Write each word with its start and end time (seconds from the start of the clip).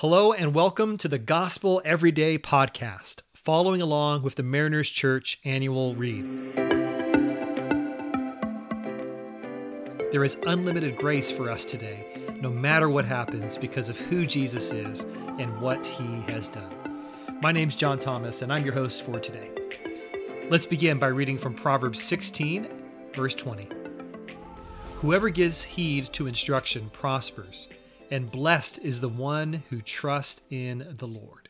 Hello, 0.00 0.30
and 0.30 0.54
welcome 0.54 0.98
to 0.98 1.08
the 1.08 1.18
Gospel 1.18 1.80
Everyday 1.82 2.36
podcast, 2.36 3.22
following 3.32 3.80
along 3.80 4.20
with 4.20 4.34
the 4.34 4.42
Mariners 4.42 4.90
Church 4.90 5.40
annual 5.42 5.94
read. 5.94 6.54
There 10.12 10.22
is 10.22 10.36
unlimited 10.46 10.98
grace 10.98 11.30
for 11.30 11.50
us 11.50 11.64
today, 11.64 12.04
no 12.42 12.50
matter 12.50 12.90
what 12.90 13.06
happens, 13.06 13.56
because 13.56 13.88
of 13.88 13.98
who 13.98 14.26
Jesus 14.26 14.70
is 14.70 15.00
and 15.38 15.62
what 15.62 15.86
he 15.86 16.20
has 16.30 16.50
done. 16.50 17.00
My 17.40 17.50
name's 17.50 17.74
John 17.74 17.98
Thomas, 17.98 18.42
and 18.42 18.52
I'm 18.52 18.66
your 18.66 18.74
host 18.74 19.00
for 19.00 19.18
today. 19.18 19.48
Let's 20.50 20.66
begin 20.66 20.98
by 20.98 21.06
reading 21.06 21.38
from 21.38 21.54
Proverbs 21.54 22.02
16, 22.02 22.68
verse 23.14 23.34
20. 23.34 23.66
Whoever 24.96 25.30
gives 25.30 25.62
heed 25.62 26.12
to 26.12 26.26
instruction 26.26 26.90
prospers 26.90 27.68
and 28.10 28.30
blessed 28.30 28.78
is 28.82 29.00
the 29.00 29.08
one 29.08 29.62
who 29.70 29.80
trusts 29.80 30.42
in 30.50 30.96
the 30.98 31.06
Lord. 31.06 31.48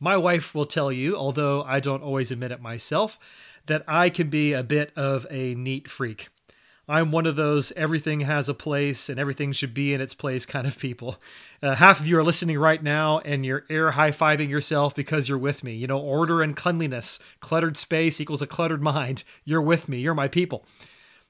My 0.00 0.16
wife 0.16 0.54
will 0.54 0.66
tell 0.66 0.92
you, 0.92 1.16
although 1.16 1.62
I 1.62 1.80
don't 1.80 2.02
always 2.02 2.30
admit 2.30 2.52
it 2.52 2.62
myself, 2.62 3.18
that 3.66 3.82
I 3.88 4.10
can 4.10 4.30
be 4.30 4.52
a 4.52 4.62
bit 4.62 4.92
of 4.96 5.26
a 5.30 5.54
neat 5.54 5.90
freak. 5.90 6.28
I'm 6.90 7.12
one 7.12 7.26
of 7.26 7.36
those 7.36 7.70
everything 7.72 8.20
has 8.20 8.48
a 8.48 8.54
place 8.54 9.10
and 9.10 9.20
everything 9.20 9.52
should 9.52 9.74
be 9.74 9.92
in 9.92 10.00
its 10.00 10.14
place 10.14 10.46
kind 10.46 10.66
of 10.66 10.78
people. 10.78 11.20
Uh, 11.62 11.74
half 11.74 12.00
of 12.00 12.06
you 12.06 12.18
are 12.18 12.24
listening 12.24 12.58
right 12.58 12.82
now 12.82 13.18
and 13.26 13.44
you're 13.44 13.66
air 13.68 13.90
high 13.90 14.10
fiving 14.10 14.48
yourself 14.48 14.94
because 14.94 15.28
you're 15.28 15.36
with 15.36 15.62
me. 15.62 15.74
You 15.74 15.86
know, 15.86 15.98
order 15.98 16.40
and 16.40 16.56
cleanliness, 16.56 17.18
cluttered 17.40 17.76
space 17.76 18.20
equals 18.20 18.40
a 18.40 18.46
cluttered 18.46 18.80
mind. 18.82 19.22
You're 19.44 19.60
with 19.60 19.86
me, 19.86 19.98
you're 19.98 20.14
my 20.14 20.28
people. 20.28 20.64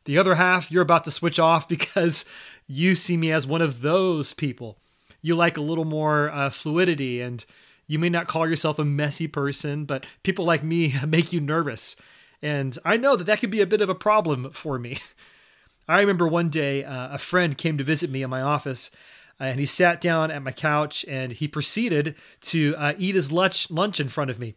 The 0.09 0.17
other 0.17 0.37
half, 0.37 0.73
you're 0.73 0.81
about 0.81 1.05
to 1.05 1.11
switch 1.11 1.39
off 1.39 1.69
because 1.69 2.25
you 2.67 2.95
see 2.95 3.19
me 3.19 3.31
as 3.31 3.47
one 3.47 3.61
of 3.61 3.83
those 3.83 4.33
people. 4.33 4.79
You 5.21 5.35
like 5.35 5.59
a 5.59 5.61
little 5.61 5.85
more 5.85 6.31
uh, 6.31 6.49
fluidity, 6.49 7.21
and 7.21 7.45
you 7.87 7.99
may 7.99 8.09
not 8.09 8.27
call 8.27 8.49
yourself 8.49 8.79
a 8.79 8.87
messy 8.87 9.29
person, 9.29 9.85
but 9.85 10.07
people 10.23 10.47
like 10.47 10.65
me 10.65 10.95
make 11.07 11.31
you 11.31 11.41
nervous. 11.41 11.95
And 12.41 12.79
I 12.87 12.97
know 12.97 13.17
that 13.17 13.25
that 13.25 13.41
could 13.41 13.51
be 13.51 13.61
a 13.61 13.67
bit 13.67 13.83
of 13.83 13.91
a 13.91 13.95
problem 13.95 14.51
for 14.51 14.79
me. 14.79 14.99
I 15.89 16.01
remember 16.01 16.27
one 16.27 16.49
day 16.49 16.85
uh, 16.85 17.17
a 17.17 17.19
friend 17.19 17.59
came 17.59 17.77
to 17.77 17.85
visit 17.85 18.09
me 18.09 18.23
in 18.23 18.31
my 18.31 18.41
office, 18.41 18.91
uh, 19.39 19.45
and 19.45 19.61
he 19.61 19.67
sat 19.67 20.01
down 20.01 20.31
at 20.31 20.43
my 20.43 20.53
couch 20.53 21.05
and 21.07 21.33
he 21.33 21.47
proceeded 21.47 22.15
to 22.45 22.75
uh, 22.79 22.95
eat 22.97 23.15
his 23.15 23.31
lunch 23.31 23.71
lunch 23.71 24.01
in 24.01 24.09
front 24.09 24.31
of 24.31 24.39
me. 24.39 24.55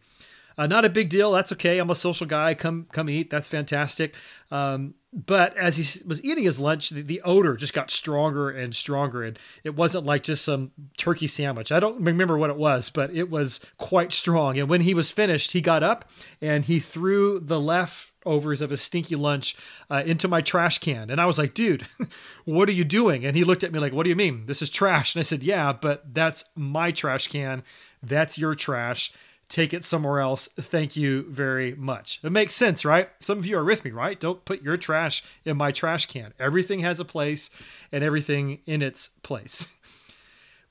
Uh, 0.62 0.66
not 0.68 0.84
a 0.84 0.88
big 0.88 1.08
deal. 1.08 1.32
That's 1.32 1.50
okay. 1.52 1.78
I'm 1.78 1.90
a 1.90 1.94
social 1.96 2.24
guy. 2.24 2.54
Come 2.54 2.86
come 2.92 3.10
eat. 3.10 3.30
That's 3.30 3.48
fantastic. 3.48 4.14
Um, 4.52 4.94
but 5.12 5.56
as 5.56 5.76
he 5.76 6.04
was 6.06 6.22
eating 6.22 6.44
his 6.44 6.60
lunch, 6.60 6.90
the, 6.90 7.02
the, 7.02 7.20
odor 7.22 7.56
just 7.56 7.74
got 7.74 7.90
stronger 7.90 8.48
and 8.48 8.72
stronger, 8.74 9.24
and 9.24 9.36
it 9.64 9.74
wasn't 9.74 10.06
like 10.06 10.22
just 10.22 10.44
some 10.44 10.70
turkey 10.96 11.26
sandwich. 11.26 11.72
I 11.72 11.80
don't 11.80 12.00
remember 12.00 12.38
what 12.38 12.48
it 12.48 12.56
was, 12.56 12.90
but 12.90 13.12
it 13.12 13.28
was 13.28 13.58
quite 13.76 14.12
strong. 14.12 14.56
And 14.56 14.68
when 14.68 14.82
he 14.82 14.94
was 14.94 15.10
finished, 15.10 15.50
he 15.50 15.60
got 15.60 15.82
up 15.82 16.08
and 16.40 16.64
he 16.64 16.78
threw 16.78 17.40
the 17.40 17.60
leftovers 17.60 18.60
of 18.60 18.70
his 18.70 18.80
stinky 18.80 19.16
lunch 19.16 19.56
uh, 19.90 20.04
into 20.06 20.28
my 20.28 20.40
trash 20.42 20.78
can. 20.78 21.10
And 21.10 21.20
I 21.20 21.26
was 21.26 21.38
like, 21.38 21.54
"Dude, 21.54 21.88
what 22.44 22.68
are 22.68 22.72
you 22.72 22.84
doing?" 22.84 23.26
And 23.26 23.36
he 23.36 23.42
looked 23.42 23.64
at 23.64 23.72
me 23.72 23.80
like, 23.80 23.92
"What 23.92 24.04
do 24.04 24.10
you 24.10 24.16
mean? 24.16 24.46
This 24.46 24.62
is 24.62 24.70
trash?" 24.70 25.16
And 25.16 25.20
I 25.20 25.24
said, 25.24 25.42
"Yeah, 25.42 25.72
but 25.72 26.14
that's 26.14 26.44
my 26.54 26.92
trash 26.92 27.26
can. 27.26 27.64
That's 28.00 28.38
your 28.38 28.54
trash." 28.54 29.10
Take 29.48 29.74
it 29.74 29.84
somewhere 29.84 30.20
else. 30.20 30.48
Thank 30.58 30.96
you 30.96 31.26
very 31.30 31.74
much. 31.74 32.20
It 32.22 32.30
makes 32.30 32.54
sense, 32.54 32.84
right? 32.84 33.10
Some 33.20 33.38
of 33.38 33.46
you 33.46 33.58
are 33.58 33.64
with 33.64 33.84
me, 33.84 33.90
right? 33.90 34.18
Don't 34.18 34.44
put 34.44 34.62
your 34.62 34.76
trash 34.76 35.22
in 35.44 35.56
my 35.56 35.72
trash 35.72 36.06
can. 36.06 36.32
Everything 36.38 36.80
has 36.80 37.00
a 37.00 37.04
place 37.04 37.50
and 37.90 38.02
everything 38.02 38.60
in 38.66 38.82
its 38.82 39.10
place. 39.22 39.68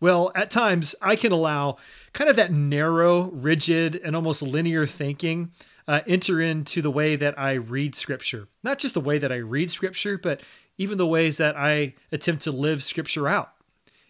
Well, 0.01 0.31
at 0.33 0.49
times 0.49 0.95
I 0.99 1.15
can 1.15 1.31
allow 1.31 1.77
kind 2.11 2.27
of 2.27 2.35
that 2.35 2.51
narrow, 2.51 3.25
rigid, 3.25 3.95
and 4.03 4.15
almost 4.15 4.41
linear 4.41 4.87
thinking 4.87 5.51
uh, 5.87 6.01
enter 6.07 6.41
into 6.41 6.81
the 6.81 6.89
way 6.89 7.15
that 7.15 7.37
I 7.37 7.53
read 7.53 7.95
scripture. 7.95 8.47
Not 8.63 8.79
just 8.79 8.95
the 8.95 8.99
way 8.99 9.19
that 9.19 9.31
I 9.31 9.35
read 9.35 9.69
scripture, 9.69 10.17
but 10.17 10.41
even 10.77 10.97
the 10.97 11.05
ways 11.05 11.37
that 11.37 11.55
I 11.55 11.93
attempt 12.11 12.43
to 12.45 12.51
live 12.51 12.83
scripture 12.83 13.27
out. 13.27 13.51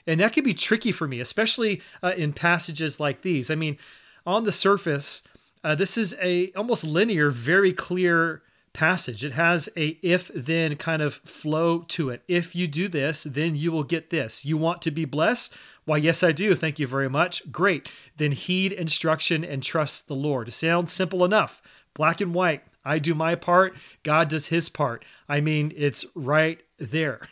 And 0.08 0.22
that 0.22 0.32
can 0.34 0.44
be 0.46 0.54
tricky 0.54 0.92
for 0.92 1.08
me, 1.08 1.20
especially 1.20 1.82
uh, 2.02 2.14
in 2.16 2.32
passages 2.32 3.00
like 3.00 3.22
these. 3.22 3.52
I 3.52 3.56
mean, 3.56 3.78
on 4.26 4.46
the 4.46 4.52
surface, 4.52 5.22
uh, 5.64 5.76
this 5.76 5.98
is 5.98 6.16
a 6.22 6.52
almost 6.54 6.84
linear, 6.84 7.30
very 7.30 7.74
clear 7.74 8.42
passage. 8.74 9.24
It 9.24 9.34
has 9.34 9.70
a 9.76 9.98
if 10.02 10.32
then 10.34 10.76
kind 10.76 11.02
of 11.02 11.16
flow 11.16 11.80
to 11.90 12.10
it. 12.10 12.24
If 12.28 12.56
you 12.56 12.68
do 12.68 12.88
this, 12.88 13.24
then 13.24 13.56
you 13.56 13.72
will 13.72 13.84
get 13.84 14.10
this. 14.10 14.46
You 14.46 14.58
want 14.58 14.82
to 14.84 14.92
be 14.92 15.06
blessed? 15.06 15.54
Why, 15.86 15.98
yes, 15.98 16.24
I 16.24 16.32
do. 16.32 16.56
Thank 16.56 16.80
you 16.80 16.88
very 16.88 17.10
much. 17.10 17.52
Great. 17.52 17.90
Then 18.18 18.32
heed 18.32 18.72
instruction 18.72 19.44
and 19.44 19.64
trust 19.64 20.08
the 20.08 20.16
Lord. 20.16 20.54
Sounds 20.54 20.94
simple 20.94 21.26
enough. 21.26 21.62
Black 21.94 22.22
and 22.22 22.34
white. 22.34 22.64
I 22.84 23.00
do 23.00 23.14
my 23.14 23.36
part, 23.36 23.76
God 24.04 24.30
does 24.30 24.48
his 24.48 24.70
part. 24.70 25.06
I 25.30 25.40
mean, 25.40 25.72
it's 25.76 26.06
right 26.16 26.60
there. 26.80 27.28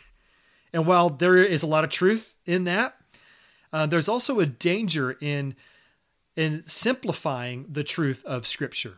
And 0.72 0.86
while 0.86 1.10
there 1.10 1.36
is 1.36 1.62
a 1.62 1.66
lot 1.66 1.84
of 1.84 1.90
truth 1.90 2.36
in 2.46 2.64
that, 2.64 2.96
uh, 3.72 3.86
there's 3.86 4.08
also 4.08 4.40
a 4.40 4.46
danger 4.46 5.16
in 5.20 5.56
in 6.40 6.64
simplifying 6.64 7.66
the 7.68 7.84
truth 7.84 8.24
of 8.24 8.46
Scripture. 8.46 8.96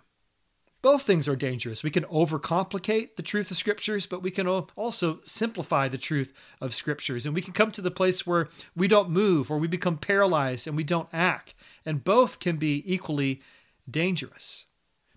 Both 0.80 1.03
things 1.03 1.26
are 1.26 1.34
dangerous. 1.34 1.82
We 1.82 1.91
can 1.91 2.04
overcomplicate 2.04 3.16
the 3.16 3.22
truth 3.22 3.50
of 3.50 3.56
Scriptures, 3.56 4.06
but 4.06 4.22
we 4.22 4.30
can 4.30 4.47
also 4.47 5.19
simplify 5.25 5.88
the 5.88 5.98
truth 5.98 6.32
of 6.60 6.72
Scriptures. 6.72 7.26
And 7.26 7.34
we 7.34 7.42
can 7.42 7.52
come 7.52 7.72
to 7.72 7.81
the 7.81 7.91
place 7.91 8.25
where 8.25 8.47
we 8.76 8.86
don't 8.86 9.10
move 9.10 9.50
or 9.50 9.58
we 9.58 9.66
become 9.66 9.98
paralyzed 9.98 10.69
and 10.69 10.76
we 10.76 10.84
don't 10.84 11.08
act. 11.12 11.52
And 11.84 12.04
both 12.04 12.38
can 12.38 12.58
be 12.58 12.84
equally 12.86 13.42
dangerous. 13.91 14.66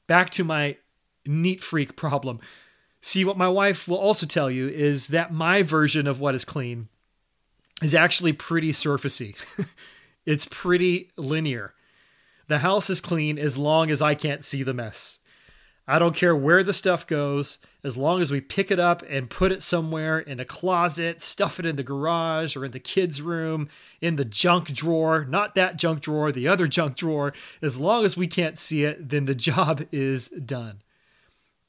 Back 0.08 0.32
to 0.32 0.44
my 0.44 0.78
neat 1.28 1.62
freak 1.62 1.96
problem. 1.96 2.40
See, 3.02 3.24
what 3.24 3.38
my 3.38 3.50
wife 3.50 3.88
will 3.88 4.00
also 4.00 4.26
tell 4.26 4.50
you 4.50 4.68
is 4.68 5.10
that 5.10 5.32
my 5.32 5.62
version 5.62 6.08
of 6.08 6.20
what 6.20 6.34
is 6.34 6.44
clean 6.44 6.88
is 7.84 7.94
actually 7.94 8.34
pretty 8.34 8.72
surfacey. 8.72 9.36
it's 10.26 10.48
pretty 10.50 11.12
linear. 11.18 11.76
The 12.48 12.60
house 12.60 12.90
is 12.90 13.02
clean 13.02 13.40
as 13.40 13.58
long 13.58 13.90
as 13.90 14.02
I 14.02 14.16
can't 14.16 14.46
see 14.46 14.64
the 14.64 14.74
mess. 14.74 15.20
I 15.88 16.00
don't 16.00 16.16
care 16.16 16.36
where 16.36 16.64
the 16.64 16.74
stuff 16.74 17.06
goes, 17.06 17.60
as 17.84 17.96
long 17.96 18.20
as 18.20 18.32
we 18.32 18.42
pick 18.42 18.72
it 18.72 18.80
up 18.80 19.04
and 19.08 19.30
put 19.30 19.52
it 19.52 19.62
somewhere 19.62 20.18
in 20.18 20.40
a 20.40 20.46
closet, 20.46 21.22
stuff 21.22 21.60
it 21.60 21.66
in 21.66 21.76
the 21.76 21.84
garage 21.84 22.56
or 22.56 22.66
in 22.66 22.72
the 22.72 22.80
kids' 22.80 23.22
room, 23.22 23.70
in 24.02 24.16
the 24.16 24.26
junk 24.26 24.74
drawer, 24.74 25.26
not 25.26 25.54
that 25.54 25.78
junk 25.78 26.02
drawer, 26.02 26.32
the 26.32 26.48
other 26.48 26.68
junk 26.68 26.96
drawer. 26.96 27.34
As 27.62 27.78
long 27.78 28.04
as 28.04 28.18
we 28.18 28.26
can't 28.26 28.58
see 28.58 28.84
it, 28.84 29.10
then 29.10 29.26
the 29.26 29.36
job 29.36 29.86
is 29.92 30.30
done. 30.30 30.82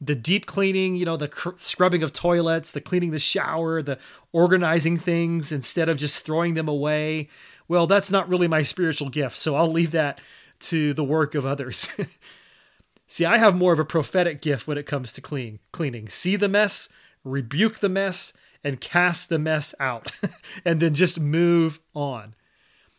The 0.01 0.15
deep 0.15 0.47
cleaning, 0.47 0.97
you 0.97 1.05
know, 1.05 1.19
the 1.19 1.29
cr- 1.29 1.51
scrubbing 1.57 2.03
of 2.03 2.13
toilets, 2.13 2.71
the 2.71 2.81
cleaning 2.81 3.11
the 3.11 3.19
shower, 3.19 3.83
the 3.83 3.99
organizing 4.33 4.97
things 4.97 5.53
instead 5.53 5.91
of 5.91 5.99
just 5.99 6.25
throwing 6.25 6.55
them 6.55 6.69
away. 6.69 7.29
Well, 7.69 7.87
that's 7.87 8.11
not 8.11 8.29
really 8.29 8.49
my 8.49 8.63
spiritual 8.63 9.11
gift, 9.11 9.37
so 9.37 9.57
I'll 9.57 9.71
leave 9.71 9.91
that 9.91 10.21
to 10.61 10.93
the 10.95 11.05
work 11.05 11.35
of 11.35 11.47
others. 11.47 11.89
See, 13.07 13.25
I 13.25 13.39
have 13.39 13.55
more 13.55 13.73
of 13.73 13.79
a 13.79 13.85
prophetic 13.85 14.43
gift 14.43 14.67
when 14.67 14.79
it 14.79 14.87
comes 14.87 15.13
to 15.13 15.21
clean, 15.21 15.61
cleaning. 15.73 16.09
See 16.09 16.37
the 16.37 16.49
mess, 16.49 16.89
rebuke 17.23 17.79
the 17.79 17.89
mess, 17.89 18.33
and 18.65 18.81
cast 18.81 19.29
the 19.29 19.39
mess 19.39 19.75
out, 19.79 20.11
and 20.65 20.81
then 20.81 20.95
just 20.95 21.21
move 21.21 21.79
on. 21.95 22.35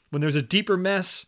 When 0.09 0.21
there's 0.21 0.35
a 0.35 0.41
deeper 0.41 0.77
mess, 0.77 1.25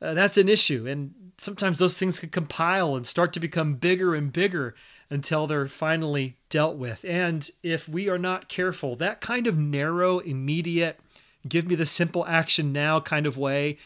uh, 0.00 0.14
that's 0.14 0.38
an 0.38 0.48
issue. 0.48 0.86
And 0.88 1.32
sometimes 1.36 1.78
those 1.78 1.98
things 1.98 2.18
can 2.18 2.30
compile 2.30 2.96
and 2.96 3.06
start 3.06 3.34
to 3.34 3.40
become 3.40 3.74
bigger 3.74 4.14
and 4.14 4.32
bigger 4.32 4.74
until 5.10 5.46
they're 5.46 5.68
finally 5.68 6.36
dealt 6.48 6.76
with. 6.76 7.04
And 7.06 7.50
if 7.62 7.86
we 7.88 8.08
are 8.08 8.18
not 8.18 8.48
careful, 8.48 8.96
that 8.96 9.20
kind 9.20 9.46
of 9.46 9.58
narrow, 9.58 10.18
immediate, 10.18 10.98
give 11.46 11.66
me 11.66 11.74
the 11.74 11.84
simple 11.84 12.24
action 12.26 12.72
now 12.72 13.00
kind 13.00 13.26
of 13.26 13.36
way 13.36 13.76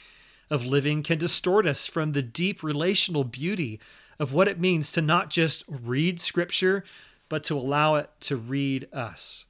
of 0.50 0.64
living 0.64 1.02
can 1.02 1.18
distort 1.18 1.66
us 1.66 1.86
from 1.86 2.12
the 2.12 2.22
deep 2.22 2.62
relational 2.62 3.24
beauty 3.24 3.80
of 4.18 4.32
what 4.32 4.48
it 4.48 4.60
means 4.60 4.90
to 4.92 5.02
not 5.02 5.30
just 5.30 5.62
read 5.68 6.20
Scripture, 6.20 6.84
but 7.28 7.44
to 7.44 7.54
allow 7.54 7.96
it 7.96 8.10
to 8.20 8.36
read 8.36 8.88
us. 8.92 9.44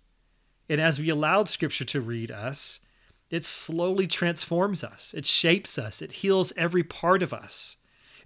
And 0.68 0.80
as 0.80 0.98
we 0.98 1.08
allowed 1.08 1.48
Scripture 1.48 1.84
to 1.86 2.00
read 2.00 2.30
us, 2.30 2.80
it 3.30 3.44
slowly 3.44 4.06
transforms 4.06 4.82
us, 4.82 5.14
it 5.14 5.26
shapes 5.26 5.78
us, 5.78 6.00
it 6.00 6.12
heals 6.12 6.52
every 6.56 6.82
part 6.82 7.22
of 7.22 7.32
us. 7.32 7.76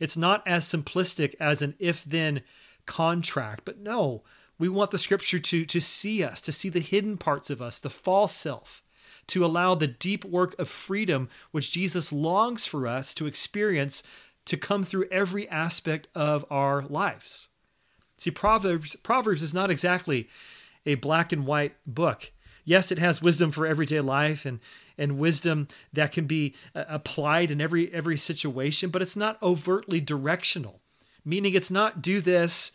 It's 0.01 0.17
not 0.17 0.47
as 0.47 0.65
simplistic 0.65 1.35
as 1.39 1.63
an 1.63 1.75
if 1.79 2.05
then 2.05 2.43
contract, 2.87 3.65
but 3.65 3.79
no, 3.79 4.23
we 4.59 4.69
want 4.69 4.91
the 4.91 4.99
Scripture 4.99 5.39
to, 5.39 5.65
to 5.65 5.81
see 5.81 6.23
us, 6.23 6.41
to 6.43 6.53
see 6.53 6.69
the 6.69 6.81
hidden 6.81 7.19
parts 7.19 7.51
of 7.51 7.61
us, 7.61 7.79
the 7.79 7.91
false 7.91 8.35
self, 8.35 8.83
to 9.29 9.45
allow 9.45 9.75
the 9.75 9.87
deep 9.87 10.25
work 10.25 10.59
of 10.59 10.69
freedom 10.69 11.29
which 11.51 11.71
Jesus 11.71 12.13
longs 12.13 12.67
for 12.67 12.87
us 12.87 13.15
to 13.15 13.27
experience 13.27 14.03
to 14.45 14.57
come 14.57 14.85
through 14.85 15.09
every 15.11 15.49
aspect 15.49 16.09
of 16.15 16.45
our 16.51 16.83
lives. 16.83 17.49
See, 18.17 18.31
Proverbs, 18.31 18.97
Proverbs 18.97 19.43
is 19.43 19.55
not 19.55 19.71
exactly 19.71 20.29
a 20.85 20.97
black 20.97 21.33
and 21.33 21.47
white 21.47 21.75
book. 21.87 22.33
Yes, 22.65 22.93
it 22.93 22.99
has 22.99 23.23
wisdom 23.23 23.51
for 23.51 23.67
everyday 23.67 24.01
life 24.01 24.45
and 24.47 24.61
and 24.99 25.19
wisdom 25.19 25.69
that 25.93 26.13
can 26.13 26.27
be 26.27 26.55
uh, 26.75 26.85
applied 26.89 27.51
in 27.51 27.61
every 27.61 27.93
every 27.93 28.17
situation, 28.17 28.91
but 28.91 29.03
it's 29.03 29.17
not 29.17 29.43
overtly 29.43 30.01
directional. 30.01 30.81
Meaning 31.25 31.55
it's 31.55 31.71
not 31.71 32.03
do 32.03 32.21
this 32.21 32.73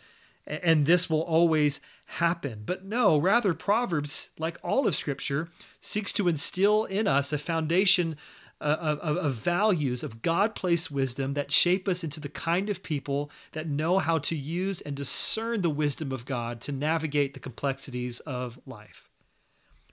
and 0.48 0.86
this 0.86 1.10
will 1.10 1.22
always 1.22 1.82
happen. 2.06 2.64
But 2.66 2.86
no, 2.86 3.18
rather 3.18 3.54
Proverbs, 3.54 4.30
like 4.40 4.58
all 4.64 4.88
of 4.88 4.96
scripture, 4.96 5.50
seeks 5.82 6.14
to 6.14 6.28
instill 6.28 6.86
in 6.86 7.08
us 7.08 7.34
a 7.34 7.38
foundation 7.38 8.16
of, 8.60 9.00
of, 9.00 9.18
of 9.18 9.34
values 9.34 10.04
of 10.04 10.22
God 10.22 10.56
placed 10.56 10.90
wisdom 10.90 11.34
that 11.34 11.52
shape 11.52 11.88
us 11.88 12.04
into 12.04 12.20
the 12.20 12.30
kind 12.30 12.70
of 12.70 12.82
people 12.82 13.30
that 13.52 13.70
know 13.70 14.00
how 14.00 14.18
to 14.20 14.36
use 14.36 14.82
and 14.82 14.96
discern 14.96 15.62
the 15.62 15.70
wisdom 15.70 16.12
of 16.12 16.26
God 16.26 16.62
to 16.62 16.72
navigate 16.72 17.34
the 17.34 17.40
complexities 17.40 18.20
of 18.22 18.60
life. 18.66 19.10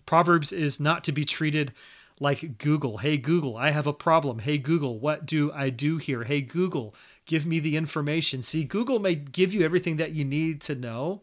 Proverbs 0.06 0.52
is 0.52 0.80
not 0.80 1.04
to 1.04 1.12
be 1.12 1.24
treated 1.24 1.72
like 2.20 2.58
Google. 2.58 2.98
Hey, 2.98 3.16
Google, 3.16 3.56
I 3.56 3.70
have 3.70 3.86
a 3.86 3.92
problem. 3.92 4.38
Hey, 4.40 4.58
Google, 4.58 4.98
what 4.98 5.26
do 5.26 5.50
I 5.52 5.70
do 5.70 5.98
here? 5.98 6.24
Hey, 6.24 6.40
Google, 6.40 6.94
give 7.26 7.44
me 7.44 7.58
the 7.58 7.76
information. 7.76 8.42
See, 8.42 8.64
Google 8.64 8.98
may 8.98 9.14
give 9.14 9.52
you 9.52 9.64
everything 9.64 9.96
that 9.96 10.12
you 10.12 10.24
need 10.24 10.60
to 10.62 10.74
know, 10.74 11.22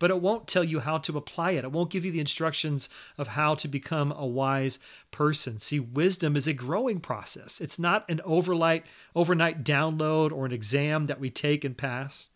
but 0.00 0.10
it 0.10 0.20
won't 0.20 0.48
tell 0.48 0.64
you 0.64 0.80
how 0.80 0.98
to 0.98 1.16
apply 1.16 1.52
it. 1.52 1.64
It 1.64 1.70
won't 1.70 1.90
give 1.90 2.04
you 2.04 2.10
the 2.10 2.20
instructions 2.20 2.88
of 3.16 3.28
how 3.28 3.54
to 3.54 3.68
become 3.68 4.12
a 4.12 4.26
wise 4.26 4.80
person. 5.12 5.60
See, 5.60 5.78
wisdom 5.78 6.36
is 6.36 6.48
a 6.48 6.52
growing 6.52 6.98
process. 6.98 7.60
It's 7.60 7.78
not 7.78 8.08
an 8.10 8.20
overnight 8.24 8.84
overnight 9.14 9.62
download 9.62 10.32
or 10.32 10.46
an 10.46 10.52
exam 10.52 11.06
that 11.06 11.20
we 11.20 11.30
take 11.30 11.64
and 11.64 11.76
pass. 11.76 12.28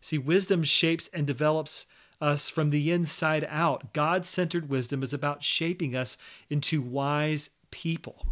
See, 0.00 0.18
wisdom 0.18 0.64
shapes 0.64 1.08
and 1.14 1.26
develops 1.26 1.86
us 2.24 2.48
from 2.48 2.70
the 2.70 2.90
inside 2.90 3.46
out. 3.50 3.92
God 3.92 4.24
centered 4.24 4.70
wisdom 4.70 5.02
is 5.02 5.12
about 5.12 5.42
shaping 5.42 5.94
us 5.94 6.16
into 6.48 6.80
wise 6.80 7.50
people. 7.70 8.26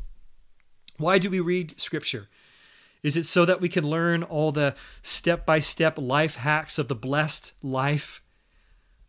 Why 0.97 1.19
do 1.19 1.29
we 1.29 1.41
read 1.41 1.79
scripture? 1.79 2.29
Is 3.03 3.17
it 3.17 3.27
so 3.27 3.45
that 3.45 3.61
we 3.61 3.69
can 3.69 3.85
learn 3.85 4.23
all 4.23 4.51
the 4.51 4.75
step 5.03 5.45
by 5.45 5.59
step 5.59 5.99
life 5.99 6.37
hacks 6.37 6.79
of 6.79 6.89
the 6.89 6.95
blessed 6.95 7.53
life? 7.63 8.23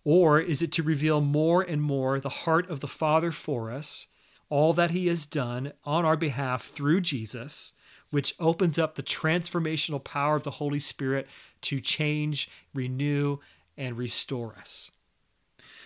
Or 0.04 0.40
is 0.40 0.62
it 0.62 0.72
to 0.74 0.84
reveal 0.84 1.22
more 1.22 1.62
and 1.62 1.82
more 1.82 2.20
the 2.20 2.30
heart 2.30 2.70
of 2.70 2.82
the 2.82 2.88
Father 2.88 3.32
for 3.32 3.72
us, 3.72 4.08
all 4.50 4.74
that 4.74 4.92
He 4.92 5.08
has 5.08 5.26
done 5.26 5.72
on 5.86 6.04
our 6.04 6.18
behalf 6.18 6.66
through 6.68 7.02
Jesus, 7.02 7.72
which 8.10 8.36
opens 8.40 8.78
up 8.78 8.96
the 8.96 9.04
transformational 9.04 10.04
power 10.04 10.36
of 10.36 10.44
the 10.44 10.52
Holy 10.52 10.80
Spirit 10.80 11.28
to 11.62 11.80
change, 11.80 12.50
renew, 12.74 13.38
and 13.78 13.98
restore 13.98 14.56
us? 14.56 14.92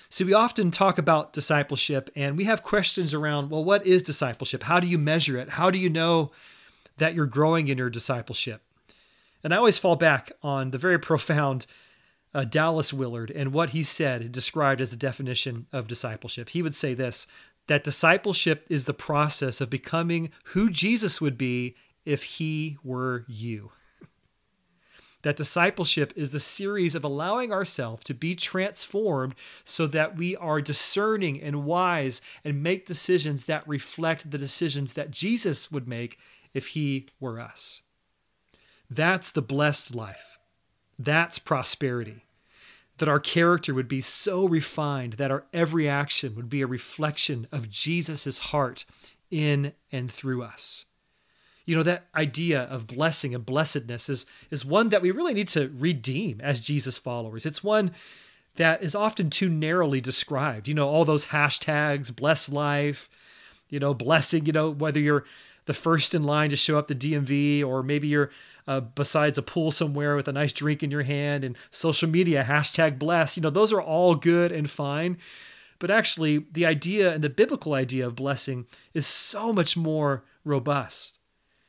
See, 0.09 0.23
we 0.23 0.33
often 0.33 0.71
talk 0.71 0.97
about 0.97 1.33
discipleship 1.33 2.09
and 2.15 2.37
we 2.37 2.45
have 2.45 2.63
questions 2.63 3.13
around 3.13 3.49
well, 3.49 3.63
what 3.63 3.85
is 3.85 4.03
discipleship? 4.03 4.63
How 4.63 4.79
do 4.79 4.87
you 4.87 4.97
measure 4.97 5.37
it? 5.37 5.49
How 5.49 5.69
do 5.69 5.77
you 5.77 5.89
know 5.89 6.31
that 6.97 7.13
you're 7.13 7.25
growing 7.25 7.67
in 7.67 7.77
your 7.77 7.89
discipleship? 7.89 8.61
And 9.43 9.53
I 9.53 9.57
always 9.57 9.77
fall 9.77 9.95
back 9.95 10.31
on 10.41 10.71
the 10.71 10.77
very 10.77 10.97
profound 10.97 11.67
uh, 12.33 12.43
Dallas 12.43 12.93
Willard 12.93 13.31
and 13.31 13.53
what 13.53 13.71
he 13.71 13.83
said, 13.83 14.31
described 14.31 14.81
as 14.81 14.89
the 14.89 14.95
definition 14.95 15.67
of 15.73 15.87
discipleship. 15.87 16.49
He 16.49 16.61
would 16.61 16.75
say 16.75 16.93
this 16.93 17.27
that 17.67 17.83
discipleship 17.83 18.65
is 18.69 18.85
the 18.85 18.93
process 18.93 19.59
of 19.59 19.69
becoming 19.69 20.29
who 20.45 20.69
Jesus 20.69 21.19
would 21.19 21.37
be 21.37 21.75
if 22.05 22.23
he 22.23 22.77
were 22.81 23.25
you 23.27 23.71
that 25.23 25.37
discipleship 25.37 26.13
is 26.15 26.31
the 26.31 26.39
series 26.39 26.95
of 26.95 27.03
allowing 27.03 27.51
ourselves 27.51 28.03
to 28.05 28.13
be 28.13 28.35
transformed 28.35 29.35
so 29.63 29.87
that 29.87 30.15
we 30.15 30.35
are 30.35 30.61
discerning 30.61 31.41
and 31.41 31.65
wise 31.65 32.21
and 32.43 32.61
make 32.61 32.85
decisions 32.85 33.45
that 33.45 33.67
reflect 33.67 34.29
the 34.29 34.37
decisions 34.37 34.93
that 34.93 35.11
Jesus 35.11 35.71
would 35.71 35.87
make 35.87 36.17
if 36.53 36.67
he 36.69 37.07
were 37.19 37.39
us. 37.39 37.81
That's 38.89 39.31
the 39.31 39.41
blessed 39.41 39.95
life. 39.95 40.37
That's 40.97 41.39
prosperity. 41.39 42.23
That 42.97 43.09
our 43.09 43.19
character 43.19 43.73
would 43.73 43.87
be 43.87 44.01
so 44.01 44.47
refined 44.47 45.13
that 45.13 45.29
our 45.29 45.45
every 45.53 45.87
action 45.89 46.35
would 46.35 46.49
be 46.49 46.61
a 46.61 46.67
reflection 46.67 47.47
of 47.51 47.69
Jesus' 47.69 48.37
heart 48.37 48.85
in 49.29 49.73
and 49.91 50.11
through 50.11 50.41
us 50.41 50.85
you 51.67 51.75
know 51.75 51.83
that 51.83 52.07
idea 52.15 52.63
of 52.63 52.87
blessing 52.87 53.35
and 53.35 53.45
blessedness 53.45 54.09
is 54.09 54.25
is 54.49 54.65
one 54.65 54.89
that 54.89 55.01
we 55.01 55.11
really 55.11 55.33
need 55.33 55.49
to 55.49 55.69
redeem 55.77 56.39
as 56.41 56.61
Jesus 56.61 56.97
followers. 56.97 57.45
It's 57.45 57.63
one 57.63 57.91
that 58.55 58.81
is 58.81 58.95
often 58.95 59.29
too 59.29 59.49
narrowly 59.49 60.01
described. 60.01 60.67
You 60.67 60.73
know, 60.73 60.87
all 60.87 61.05
those 61.05 61.27
hashtags, 61.27 62.15
blessed 62.15 62.51
life, 62.51 63.09
you 63.69 63.79
know, 63.79 63.93
blessing, 63.93 64.45
you 64.45 64.53
know, 64.53 64.71
whether 64.71 64.99
you're 64.99 65.25
the 65.65 65.73
first 65.73 66.15
in 66.15 66.23
line 66.23 66.49
to 66.51 66.55
show 66.55 66.79
up 66.79 66.87
the 66.87 66.95
DMV 66.95 67.63
or 67.65 67.83
maybe 67.83 68.07
you're 68.07 68.31
uh, 68.65 68.79
besides 68.79 69.37
a 69.37 69.41
pool 69.41 69.71
somewhere 69.71 70.15
with 70.15 70.29
a 70.29 70.33
nice 70.33 70.53
drink 70.53 70.81
in 70.83 70.89
your 70.89 71.03
hand 71.03 71.43
and 71.43 71.57
social 71.69 72.09
media 72.09 72.45
hashtag 72.47 72.97
bless, 72.97 73.35
you 73.35 73.43
know, 73.43 73.49
those 73.49 73.73
are 73.73 73.81
all 73.81 74.15
good 74.15 74.53
and 74.53 74.69
fine. 74.69 75.17
But 75.79 75.91
actually, 75.91 76.45
the 76.51 76.65
idea 76.65 77.13
and 77.13 77.23
the 77.23 77.29
biblical 77.29 77.73
idea 77.73 78.07
of 78.07 78.15
blessing 78.15 78.65
is 78.93 79.05
so 79.05 79.51
much 79.51 79.75
more 79.75 80.23
robust. 80.45 81.16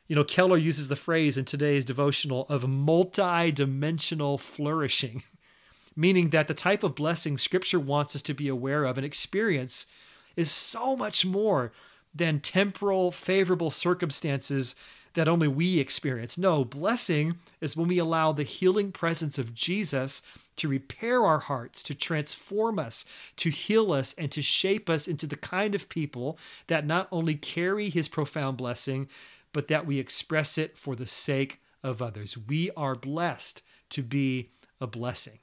You 0.09 0.17
know, 0.17 0.25
Keller 0.25 0.57
uses 0.57 0.89
the 0.89 0.97
phrase 0.97 1.37
in 1.37 1.45
today's 1.45 1.85
devotional 1.85 2.47
of 2.49 2.67
multi 2.67 3.53
dimensional 3.53 4.39
flourishing, 4.39 5.23
meaning 5.97 6.31
that 6.31 6.49
the 6.49 6.55
type 6.55 6.83
of 6.83 6.95
blessing 6.95 7.37
Scripture 7.37 7.79
wants 7.79 8.17
us 8.17 8.23
to 8.23 8.35
be 8.35 8.49
aware 8.49 8.85
of 8.85 8.97
and 8.97 9.05
experience 9.05 9.87
is 10.35 10.51
so 10.51 10.97
much 10.97 11.27
more 11.27 11.73
than 12.15 12.41
temporal, 12.41 13.11
favorable 13.11 13.71
circumstances 13.71 14.75
that 15.13 15.29
only 15.29 15.49
we 15.49 15.79
experience. 15.79 16.39
No, 16.39 16.65
blessing 16.65 17.37
is 17.61 17.77
when 17.77 17.89
we 17.89 17.99
allow 17.99 18.33
the 18.33 18.45
healing 18.45 18.93
presence 18.93 19.37
of 19.37 19.55
Jesus 19.55 20.23
to 20.57 20.69
repair 20.69 21.25
our 21.25 21.41
hearts, 21.41 21.83
to 21.83 21.95
transform 21.95 22.79
us, 22.79 23.05
to 23.37 23.51
heal 23.51 23.93
us, 23.93 24.15
and 24.17 24.31
to 24.33 24.43
shape 24.43 24.89
us 24.89 25.09
into 25.09 25.27
the 25.27 25.37
kind 25.37 25.75
of 25.75 25.89
people 25.89 26.39
that 26.69 26.87
not 26.87 27.09
only 27.11 27.35
carry 27.35 27.91
his 27.91 28.09
profound 28.09 28.57
blessing, 28.57 29.09
but 29.53 29.69
that 29.69 29.87
we 29.87 29.99
express 29.99 30.59
it 30.59 30.77
for 30.77 30.95
the 30.95 31.07
sake 31.07 31.61
of 31.83 32.03
others. 32.03 32.37
We 32.37 32.71
are 32.77 32.95
blessed 32.95 33.63
to 33.91 34.03
be 34.03 34.51
a 34.81 34.87
blessing. 34.87 35.39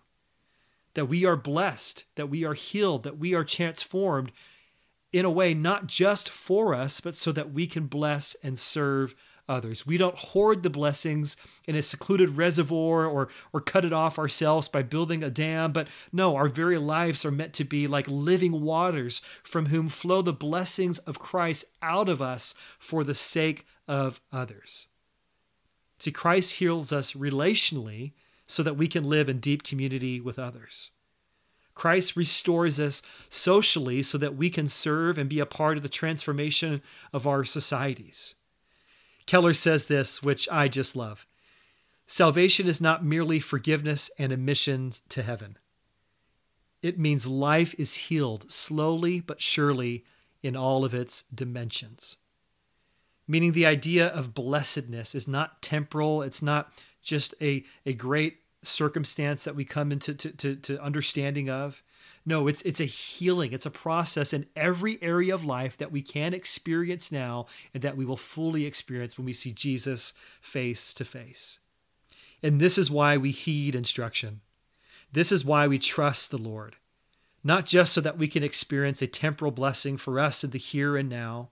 That 0.93 1.05
we 1.05 1.25
are 1.25 1.35
blessed, 1.35 2.05
that 2.15 2.29
we 2.29 2.45
are 2.45 2.53
healed, 2.53 3.03
that 3.03 3.17
we 3.17 3.33
are 3.33 3.43
transformed 3.43 4.31
in 5.11 5.25
a 5.25 5.31
way 5.31 5.53
not 5.53 5.87
just 5.87 6.29
for 6.29 6.73
us, 6.73 6.99
but 6.99 7.15
so 7.15 7.31
that 7.31 7.53
we 7.53 7.67
can 7.67 7.87
bless 7.87 8.35
and 8.43 8.59
serve 8.59 9.15
others. 9.47 9.85
We 9.85 9.97
don't 9.97 10.17
hoard 10.17 10.63
the 10.63 10.69
blessings 10.69 11.37
in 11.65 11.75
a 11.75 11.81
secluded 11.81 12.31
reservoir 12.31 13.05
or, 13.05 13.29
or 13.53 13.61
cut 13.61 13.85
it 13.85 13.93
off 13.93 14.17
ourselves 14.17 14.67
by 14.67 14.81
building 14.81 15.23
a 15.23 15.29
dam, 15.29 15.71
but 15.71 15.87
no, 16.11 16.35
our 16.35 16.47
very 16.47 16.77
lives 16.77 17.23
are 17.25 17.31
meant 17.31 17.53
to 17.53 17.63
be 17.63 17.87
like 17.87 18.07
living 18.07 18.61
waters 18.61 19.21
from 19.43 19.67
whom 19.67 19.89
flow 19.89 20.21
the 20.21 20.33
blessings 20.33 20.97
of 20.99 21.19
Christ 21.19 21.65
out 21.81 22.09
of 22.09 22.21
us 22.21 22.55
for 22.79 23.03
the 23.03 23.15
sake 23.15 23.65
of 23.87 24.21
others. 24.31 24.87
See, 25.99 26.11
Christ 26.11 26.53
heals 26.53 26.91
us 26.91 27.13
relationally 27.13 28.13
so 28.47 28.63
that 28.63 28.77
we 28.77 28.87
can 28.87 29.03
live 29.03 29.29
in 29.29 29.39
deep 29.39 29.63
community 29.63 30.19
with 30.19 30.37
others. 30.37 30.91
Christ 31.73 32.15
restores 32.15 32.79
us 32.79 33.01
socially 33.29 34.01
so 34.01 34.17
that 34.17 34.35
we 34.35 34.49
can 34.49 34.67
serve 34.67 35.17
and 35.17 35.29
be 35.29 35.39
a 35.39 35.45
part 35.45 35.77
of 35.77 35.83
the 35.83 35.89
transformation 35.89 36.81
of 37.11 37.27
our 37.27 37.43
societies. 37.43 38.35
Keller 39.25 39.53
says 39.53 39.87
this, 39.87 40.23
which 40.23 40.47
I 40.51 40.67
just 40.67 40.95
love 40.95 41.25
Salvation 42.07 42.67
is 42.67 42.79
not 42.79 43.03
merely 43.03 43.39
forgiveness 43.39 44.11
and 44.19 44.31
admission 44.31 44.93
to 45.09 45.23
heaven. 45.23 45.57
It 46.83 46.99
means 46.99 47.25
life 47.25 47.73
is 47.79 47.95
healed 47.95 48.51
slowly 48.51 49.19
but 49.19 49.41
surely 49.41 50.05
in 50.43 50.55
all 50.55 50.85
of 50.85 50.93
its 50.93 51.23
dimensions 51.33 52.17
meaning 53.27 53.51
the 53.51 53.65
idea 53.65 54.07
of 54.07 54.33
blessedness 54.33 55.15
is 55.15 55.27
not 55.27 55.61
temporal. 55.61 56.21
It's 56.21 56.41
not 56.41 56.71
just 57.01 57.33
a, 57.41 57.63
a 57.85 57.93
great 57.93 58.39
circumstance 58.63 59.43
that 59.43 59.55
we 59.55 59.65
come 59.65 59.91
into 59.91 60.13
to, 60.13 60.31
to, 60.31 60.55
to 60.55 60.83
understanding 60.83 61.49
of. 61.49 61.83
No 62.25 62.47
it's 62.47 62.63
it's 62.63 62.79
a 62.79 62.85
healing. 62.85 63.53
It's 63.53 63.67
a 63.67 63.71
process 63.71 64.33
in 64.33 64.47
every 64.55 65.01
area 65.01 65.33
of 65.33 65.45
life 65.45 65.77
that 65.77 65.91
we 65.91 66.01
can 66.01 66.33
experience 66.33 67.11
now 67.11 67.45
and 67.73 67.83
that 67.83 67.95
we 67.95 68.05
will 68.05 68.17
fully 68.17 68.65
experience 68.65 69.17
when 69.17 69.25
we 69.25 69.33
see 69.33 69.51
jesus 69.51 70.13
face 70.41 70.93
to 70.95 71.05
face. 71.05 71.59
And 72.41 72.59
this 72.59 72.77
is 72.77 72.89
why 72.89 73.15
we 73.17 73.29
heed 73.29 73.75
instruction. 73.75 74.41
This 75.11 75.31
is 75.31 75.45
why 75.45 75.67
we 75.67 75.77
trust 75.77 76.31
the 76.31 76.39
lord. 76.39 76.77
Not 77.43 77.67
just 77.67 77.93
so 77.93 78.01
that 78.01 78.17
we 78.17 78.27
can 78.27 78.43
experience 78.43 79.03
a 79.03 79.07
temporal 79.07 79.51
blessing 79.51 79.95
for 79.95 80.19
us 80.19 80.43
in 80.43 80.49
the 80.49 80.57
here 80.57 80.97
and 80.97 81.07
now 81.07 81.51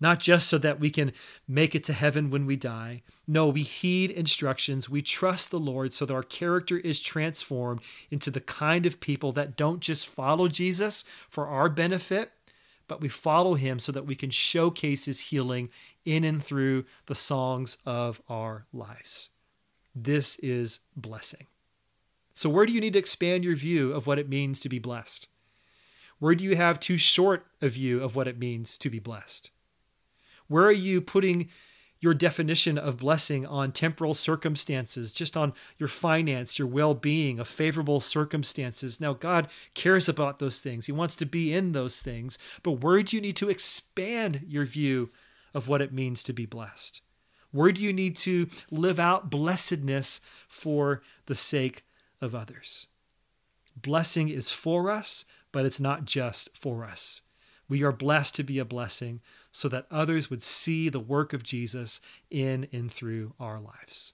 not 0.00 0.20
just 0.20 0.48
so 0.48 0.58
that 0.58 0.80
we 0.80 0.90
can 0.90 1.12
make 1.48 1.74
it 1.74 1.84
to 1.84 1.92
heaven 1.92 2.30
when 2.30 2.46
we 2.46 2.56
die. 2.56 3.02
No, 3.26 3.48
we 3.48 3.62
heed 3.62 4.10
instructions. 4.10 4.88
We 4.88 5.02
trust 5.02 5.50
the 5.50 5.60
Lord 5.60 5.94
so 5.94 6.04
that 6.04 6.14
our 6.14 6.22
character 6.22 6.78
is 6.78 7.00
transformed 7.00 7.80
into 8.10 8.30
the 8.30 8.40
kind 8.40 8.86
of 8.86 9.00
people 9.00 9.32
that 9.32 9.56
don't 9.56 9.80
just 9.80 10.06
follow 10.06 10.48
Jesus 10.48 11.04
for 11.28 11.46
our 11.46 11.68
benefit, 11.68 12.32
but 12.88 13.00
we 13.00 13.08
follow 13.08 13.54
him 13.54 13.78
so 13.78 13.90
that 13.92 14.06
we 14.06 14.14
can 14.14 14.30
showcase 14.30 15.06
his 15.06 15.20
healing 15.20 15.70
in 16.04 16.24
and 16.24 16.44
through 16.44 16.84
the 17.06 17.14
songs 17.14 17.78
of 17.86 18.20
our 18.28 18.66
lives. 18.72 19.30
This 19.94 20.36
is 20.40 20.80
blessing. 20.94 21.46
So, 22.34 22.50
where 22.50 22.66
do 22.66 22.72
you 22.74 22.82
need 22.82 22.92
to 22.92 22.98
expand 22.98 23.44
your 23.44 23.56
view 23.56 23.94
of 23.94 24.06
what 24.06 24.18
it 24.18 24.28
means 24.28 24.60
to 24.60 24.68
be 24.68 24.78
blessed? 24.78 25.28
Where 26.18 26.34
do 26.34 26.44
you 26.44 26.54
have 26.54 26.78
too 26.78 26.98
short 26.98 27.46
a 27.62 27.70
view 27.70 28.02
of 28.02 28.14
what 28.14 28.28
it 28.28 28.38
means 28.38 28.76
to 28.78 28.90
be 28.90 28.98
blessed? 28.98 29.50
Where 30.48 30.64
are 30.64 30.72
you 30.72 31.00
putting 31.00 31.48
your 32.00 32.14
definition 32.14 32.76
of 32.76 32.98
blessing 32.98 33.46
on 33.46 33.72
temporal 33.72 34.14
circumstances, 34.14 35.12
just 35.12 35.36
on 35.36 35.52
your 35.78 35.88
finance, 35.88 36.58
your 36.58 36.68
well 36.68 36.94
being, 36.94 37.38
of 37.38 37.48
favorable 37.48 38.00
circumstances. 38.00 39.00
Now, 39.00 39.14
God 39.14 39.48
cares 39.74 40.08
about 40.08 40.38
those 40.38 40.60
things, 40.60 40.86
He 40.86 40.92
wants 40.92 41.16
to 41.16 41.26
be 41.26 41.54
in 41.54 41.72
those 41.72 42.00
things. 42.00 42.38
But 42.62 42.82
where 42.82 43.02
do 43.02 43.16
you 43.16 43.22
need 43.22 43.36
to 43.36 43.48
expand 43.48 44.42
your 44.46 44.64
view 44.64 45.10
of 45.54 45.68
what 45.68 45.82
it 45.82 45.92
means 45.92 46.22
to 46.24 46.32
be 46.32 46.46
blessed? 46.46 47.00
Where 47.50 47.72
do 47.72 47.80
you 47.80 47.92
need 47.92 48.16
to 48.16 48.48
live 48.70 49.00
out 49.00 49.30
blessedness 49.30 50.20
for 50.48 51.02
the 51.26 51.34
sake 51.34 51.84
of 52.20 52.34
others? 52.34 52.88
Blessing 53.74 54.28
is 54.28 54.50
for 54.50 54.90
us, 54.90 55.24
but 55.52 55.64
it's 55.64 55.80
not 55.80 56.04
just 56.04 56.50
for 56.54 56.84
us. 56.84 57.22
We 57.68 57.82
are 57.82 57.92
blessed 57.92 58.34
to 58.36 58.44
be 58.44 58.58
a 58.58 58.64
blessing 58.64 59.20
so 59.56 59.70
that 59.70 59.86
others 59.90 60.28
would 60.28 60.42
see 60.42 60.90
the 60.90 61.00
work 61.00 61.32
of 61.32 61.42
Jesus 61.42 61.98
in 62.30 62.68
and 62.74 62.92
through 62.92 63.32
our 63.40 63.58
lives. 63.58 64.12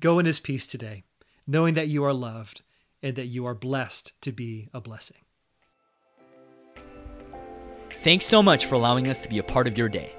Go 0.00 0.18
in 0.18 0.24
his 0.24 0.40
peace 0.40 0.66
today, 0.66 1.02
knowing 1.46 1.74
that 1.74 1.88
you 1.88 2.02
are 2.02 2.14
loved 2.14 2.62
and 3.02 3.14
that 3.14 3.26
you 3.26 3.44
are 3.44 3.54
blessed 3.54 4.18
to 4.22 4.32
be 4.32 4.70
a 4.72 4.80
blessing. 4.80 5.18
Thanks 7.90 8.24
so 8.24 8.42
much 8.42 8.64
for 8.64 8.76
allowing 8.76 9.08
us 9.08 9.20
to 9.20 9.28
be 9.28 9.36
a 9.36 9.42
part 9.42 9.66
of 9.66 9.76
your 9.76 9.90
day. 9.90 10.14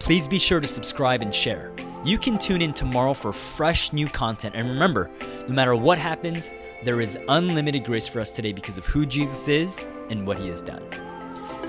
Please 0.00 0.26
be 0.26 0.40
sure 0.40 0.58
to 0.58 0.66
subscribe 0.66 1.22
and 1.22 1.32
share. 1.32 1.72
You 2.04 2.18
can 2.18 2.36
tune 2.36 2.62
in 2.62 2.72
tomorrow 2.72 3.14
for 3.14 3.32
fresh 3.32 3.92
new 3.92 4.08
content. 4.08 4.56
And 4.56 4.68
remember, 4.68 5.08
no 5.46 5.54
matter 5.54 5.76
what 5.76 5.98
happens, 5.98 6.52
there 6.82 7.00
is 7.00 7.16
unlimited 7.28 7.84
grace 7.84 8.08
for 8.08 8.18
us 8.18 8.32
today 8.32 8.52
because 8.52 8.76
of 8.76 8.86
who 8.86 9.06
Jesus 9.06 9.46
is 9.46 9.86
and 10.08 10.26
what 10.26 10.38
he 10.38 10.48
has 10.48 10.62
done. 10.62 10.82